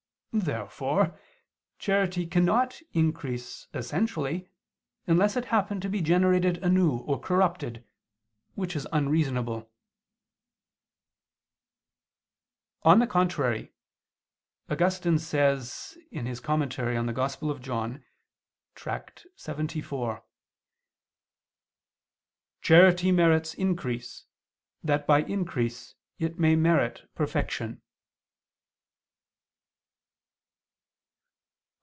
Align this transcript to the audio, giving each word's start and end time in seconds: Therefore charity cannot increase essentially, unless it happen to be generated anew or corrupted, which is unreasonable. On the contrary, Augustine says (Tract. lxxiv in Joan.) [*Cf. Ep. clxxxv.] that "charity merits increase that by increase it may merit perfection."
Therefore 0.33 1.19
charity 1.77 2.25
cannot 2.25 2.79
increase 2.93 3.67
essentially, 3.73 4.47
unless 5.05 5.35
it 5.35 5.43
happen 5.43 5.81
to 5.81 5.89
be 5.89 5.99
generated 6.01 6.55
anew 6.63 6.99
or 6.99 7.19
corrupted, 7.19 7.85
which 8.55 8.73
is 8.73 8.87
unreasonable. 8.93 9.69
On 12.83 12.99
the 12.99 13.07
contrary, 13.07 13.73
Augustine 14.69 15.19
says 15.19 15.97
(Tract. 16.13 16.29
lxxiv 16.29 17.55
in 17.57 17.61
Joan.) 17.61 18.05
[*Cf. 18.77 18.87
Ep. 18.87 19.05
clxxxv.] 19.35 20.13
that 20.13 20.23
"charity 22.61 23.11
merits 23.11 23.53
increase 23.55 24.25
that 24.81 25.05
by 25.05 25.23
increase 25.23 25.95
it 26.19 26.39
may 26.39 26.55
merit 26.55 27.09
perfection." 27.15 27.81